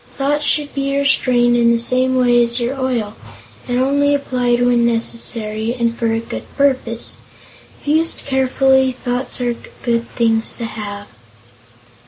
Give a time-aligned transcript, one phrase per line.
[0.17, 3.13] Thoughts should be restrained in the same way as your oil,
[3.67, 7.17] and only applied when necessary, and for a good purpose.
[7.81, 11.05] If used carefully, thoughts are good things to have."